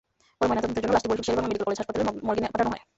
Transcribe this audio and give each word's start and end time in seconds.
পরে 0.37 0.47
ময়নাতদন্তের 0.49 0.83
জন্য 0.83 0.93
লাশটি 0.95 1.09
বরিশাল 1.09 1.25
শের-ই-বাংলা 1.27 1.49
মেডিকেল 1.49 1.65
কলেজ 1.67 1.79
হাসপাতাল 1.81 2.03
মর্গে 2.27 2.51
পাঠানো 2.53 2.69
হয়। 2.71 2.83